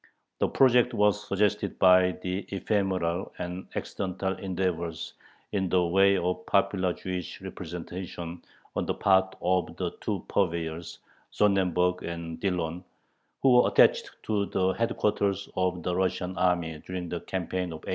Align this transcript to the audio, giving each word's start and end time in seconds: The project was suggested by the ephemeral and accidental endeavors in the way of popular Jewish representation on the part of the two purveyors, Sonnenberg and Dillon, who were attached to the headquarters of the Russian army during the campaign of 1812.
The 0.39 0.47
project 0.47 0.95
was 0.95 1.27
suggested 1.27 1.77
by 1.77 2.13
the 2.23 2.39
ephemeral 2.49 3.31
and 3.37 3.67
accidental 3.75 4.35
endeavors 4.37 5.13
in 5.51 5.69
the 5.69 5.85
way 5.85 6.17
of 6.17 6.43
popular 6.47 6.91
Jewish 6.91 7.39
representation 7.39 8.43
on 8.75 8.87
the 8.87 8.95
part 8.95 9.35
of 9.43 9.75
the 9.77 9.91
two 10.01 10.25
purveyors, 10.27 10.97
Sonnenberg 11.29 12.01
and 12.01 12.39
Dillon, 12.39 12.83
who 13.43 13.57
were 13.61 13.67
attached 13.67 14.09
to 14.23 14.47
the 14.47 14.73
headquarters 14.73 15.47
of 15.55 15.83
the 15.83 15.95
Russian 15.95 16.35
army 16.35 16.79
during 16.83 17.07
the 17.07 17.19
campaign 17.19 17.65
of 17.65 17.81
1812. 17.85 17.89